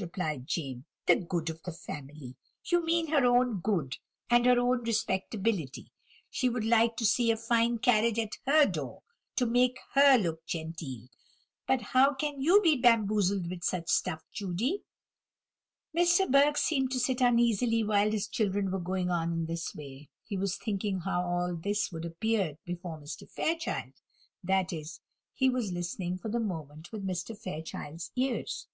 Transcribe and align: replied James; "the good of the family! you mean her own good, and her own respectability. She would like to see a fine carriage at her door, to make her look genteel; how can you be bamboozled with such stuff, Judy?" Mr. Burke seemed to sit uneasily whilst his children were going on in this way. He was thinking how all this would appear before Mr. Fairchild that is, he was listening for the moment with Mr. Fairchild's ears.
replied 0.00 0.44
James; 0.48 0.82
"the 1.06 1.14
good 1.14 1.48
of 1.48 1.62
the 1.62 1.70
family! 1.70 2.34
you 2.64 2.84
mean 2.84 3.06
her 3.06 3.24
own 3.24 3.60
good, 3.60 3.98
and 4.28 4.44
her 4.44 4.58
own 4.58 4.82
respectability. 4.82 5.92
She 6.28 6.48
would 6.48 6.64
like 6.64 6.96
to 6.96 7.06
see 7.06 7.30
a 7.30 7.36
fine 7.36 7.78
carriage 7.78 8.18
at 8.18 8.32
her 8.44 8.66
door, 8.66 9.04
to 9.36 9.46
make 9.46 9.78
her 9.92 10.18
look 10.18 10.44
genteel; 10.46 11.06
how 11.68 12.12
can 12.14 12.40
you 12.40 12.60
be 12.60 12.74
bamboozled 12.74 13.48
with 13.48 13.62
such 13.62 13.88
stuff, 13.88 14.24
Judy?" 14.32 14.82
Mr. 15.96 16.28
Burke 16.28 16.56
seemed 16.58 16.90
to 16.90 16.98
sit 16.98 17.20
uneasily 17.20 17.84
whilst 17.84 18.12
his 18.14 18.26
children 18.26 18.72
were 18.72 18.80
going 18.80 19.10
on 19.12 19.32
in 19.32 19.46
this 19.46 19.76
way. 19.76 20.08
He 20.24 20.36
was 20.36 20.56
thinking 20.56 21.02
how 21.02 21.22
all 21.22 21.54
this 21.54 21.92
would 21.92 22.04
appear 22.04 22.56
before 22.64 22.98
Mr. 23.00 23.30
Fairchild 23.30 23.92
that 24.42 24.72
is, 24.72 24.98
he 25.32 25.48
was 25.48 25.70
listening 25.70 26.18
for 26.18 26.30
the 26.30 26.40
moment 26.40 26.90
with 26.90 27.06
Mr. 27.06 27.38
Fairchild's 27.40 28.10
ears. 28.16 28.66